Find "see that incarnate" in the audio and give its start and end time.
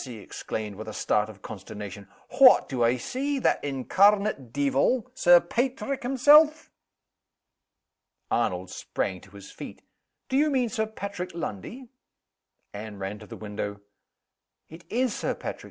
2.97-4.51